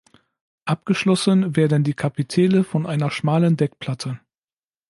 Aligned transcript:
Abgeschlossen 0.65 1.55
werden 1.55 1.83
die 1.83 1.93
Kapitelle 1.93 2.63
von 2.63 2.87
einer 2.87 3.11
schmalen 3.11 3.55
Deckplatte. 3.55 4.19